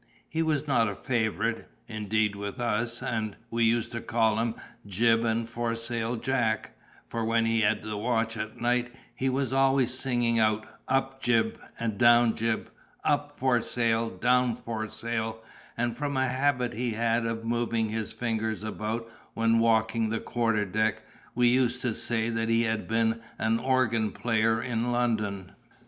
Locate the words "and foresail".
5.23-6.15